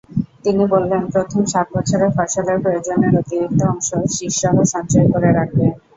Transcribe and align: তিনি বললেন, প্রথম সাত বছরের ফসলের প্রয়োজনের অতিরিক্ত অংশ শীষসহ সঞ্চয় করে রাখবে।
তিনি 0.43 0.63
বললেন, 0.65 1.01
প্রথম 1.13 1.41
সাত 1.45 1.67
বছরের 1.75 2.11
ফসলের 2.17 2.57
প্রয়োজনের 2.63 3.13
অতিরিক্ত 3.21 3.59
অংশ 3.65 3.87
শীষসহ 4.15 4.55
সঞ্চয় 4.73 5.07
করে 5.13 5.29
রাখবে। 5.31 5.65